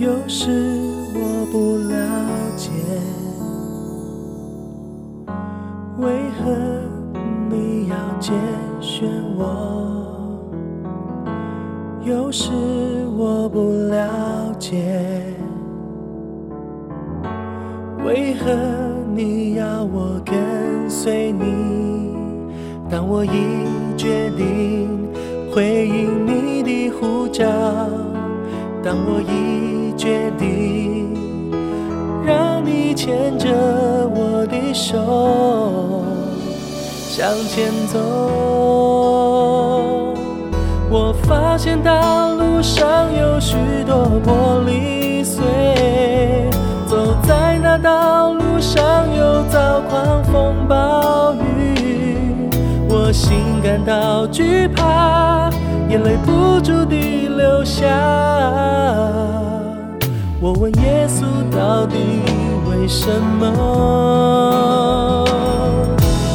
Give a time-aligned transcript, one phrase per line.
[0.00, 0.48] 有时
[1.12, 1.94] 我不了
[2.56, 2.70] 解，
[5.98, 6.50] 为何
[7.50, 8.32] 你要拣
[8.80, 9.44] 选我？
[12.02, 12.50] 有时
[13.14, 15.22] 我不了解，
[18.02, 18.50] 为何
[19.14, 22.16] 你要我跟随你？
[22.88, 23.28] 当我已
[23.98, 24.88] 决定
[25.52, 25.99] 回应你的呼召，
[28.82, 31.14] 当我已决定
[32.24, 33.46] 让你牵着
[34.14, 36.02] 我的手
[37.10, 37.98] 向前走，
[40.88, 45.44] 我发现道路上有许多玻璃碎，
[46.86, 48.80] 走在那道路上
[49.14, 52.48] 又遭狂风暴雨，
[52.88, 55.50] 我心感到惧怕，
[55.90, 58.39] 眼泪不住地流下。
[60.42, 61.22] 我问耶稣
[61.54, 61.98] 到底
[62.66, 65.26] 为什么？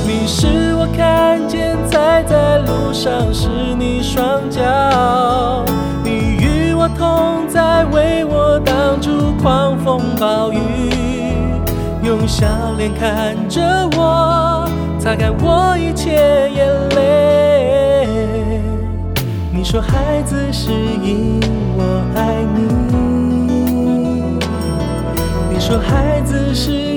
[0.05, 4.61] 你使我看见踩在路上是你双脚，
[6.03, 10.59] 你与我同在，为我挡住狂风暴雨，
[12.03, 12.45] 用笑
[12.77, 16.11] 脸看着我，擦干我一切
[16.51, 18.07] 眼泪。
[19.51, 21.39] 你说孩子是因
[21.75, 22.84] 我爱，你
[25.67, 26.94] 说孩子是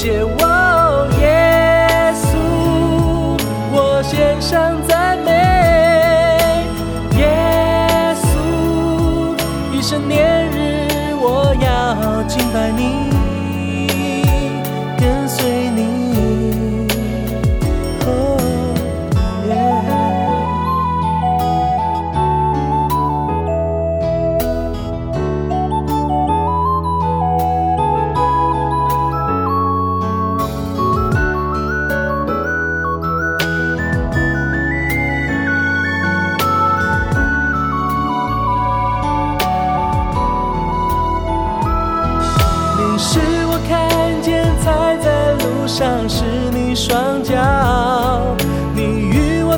[0.00, 2.38] 谢，我，耶稣，
[3.72, 5.32] 我献上赞美，
[7.18, 8.38] 耶稣，
[9.76, 10.86] 一生年日
[11.20, 13.10] 我要敬拜你，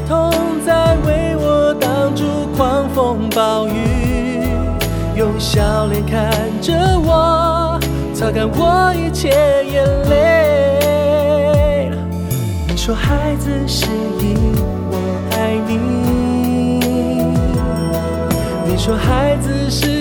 [0.00, 0.32] 与我同
[0.64, 2.24] 在，为我挡住
[2.56, 4.42] 狂风暴雨，
[5.14, 6.30] 用笑脸看
[6.60, 6.72] 着
[7.04, 7.78] 我，
[8.14, 9.28] 擦干我一切
[9.70, 11.90] 眼泪。
[12.68, 13.86] 你说孩子是
[14.20, 14.36] 因
[14.90, 14.96] 我
[15.32, 16.80] 爱你，
[18.66, 19.99] 你说孩子是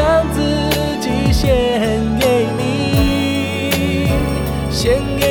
[0.00, 0.40] 将自
[0.98, 4.08] 己献给你，
[4.70, 5.29] 献给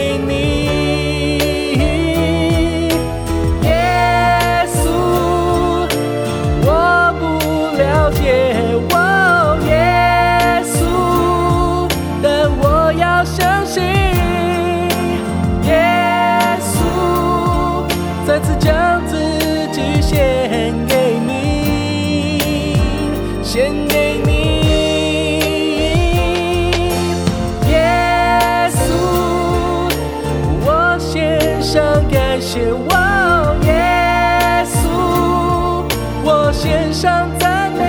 [36.62, 37.86] 献上赞美，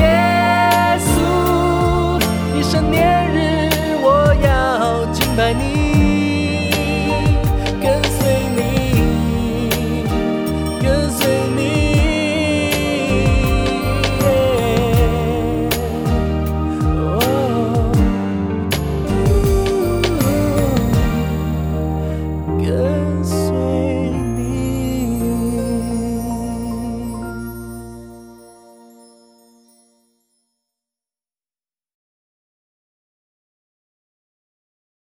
[0.00, 2.20] 耶稣，
[2.58, 3.70] 一生年日
[4.02, 5.89] 我要敬拜你。